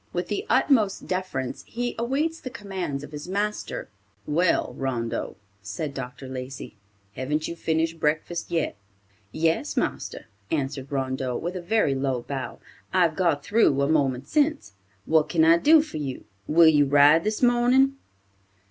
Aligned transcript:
With 0.13 0.29
the 0.29 0.47
utmost 0.49 1.05
deference, 1.05 1.63
he 1.67 1.93
awaits 1.99 2.39
the 2.39 2.49
commands 2.49 3.03
of 3.03 3.11
his 3.11 3.27
master. 3.27 3.87
"Well, 4.25 4.73
Rondeau," 4.75 5.35
said 5.61 5.93
Dr. 5.93 6.27
Lacey, 6.27 6.75
"haven't 7.13 7.47
you 7.47 7.55
finished 7.55 7.99
breakfast 7.99 8.49
yet?" 8.49 8.75
"Yes, 9.31 9.77
marster," 9.77 10.25
answered 10.49 10.91
Rondeau, 10.91 11.37
with 11.37 11.55
a 11.55 11.61
very 11.61 11.93
low 11.93 12.23
bow. 12.23 12.57
"I've 12.91 13.15
got 13.15 13.43
through 13.45 13.79
a 13.79 13.87
moment 13.87 14.27
since. 14.27 14.73
What 15.05 15.29
can 15.29 15.45
I 15.45 15.57
do 15.59 15.83
for 15.83 15.97
you. 15.97 16.23
Will 16.47 16.67
you 16.67 16.87
ride 16.87 17.23
this 17.23 17.43
morning?" 17.43 17.95